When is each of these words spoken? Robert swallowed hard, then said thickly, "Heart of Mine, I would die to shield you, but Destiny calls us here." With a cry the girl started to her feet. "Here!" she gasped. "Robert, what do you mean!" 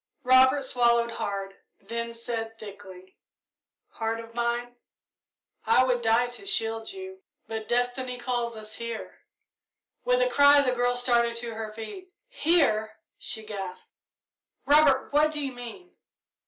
Robert 0.23 0.63
swallowed 0.63 1.11
hard, 1.11 1.59
then 1.79 2.11
said 2.11 2.57
thickly, 2.57 3.17
"Heart 3.89 4.19
of 4.19 4.33
Mine, 4.33 4.77
I 5.67 5.83
would 5.83 6.01
die 6.01 6.25
to 6.25 6.45
shield 6.47 6.91
you, 6.91 7.21
but 7.45 7.67
Destiny 7.67 8.17
calls 8.17 8.55
us 8.57 8.73
here." 8.73 9.19
With 10.03 10.19
a 10.19 10.27
cry 10.27 10.61
the 10.61 10.71
girl 10.75 10.95
started 10.95 11.35
to 11.35 11.53
her 11.53 11.71
feet. 11.71 12.11
"Here!" 12.27 12.97
she 13.19 13.45
gasped. 13.45 13.93
"Robert, 14.65 15.13
what 15.13 15.29
do 15.31 15.39
you 15.39 15.51
mean!" 15.51 15.95